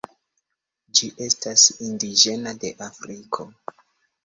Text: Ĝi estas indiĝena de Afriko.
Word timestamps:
Ĝi 0.99 1.09
estas 1.25 1.67
indiĝena 1.89 2.55
de 2.65 2.75
Afriko. 2.89 3.49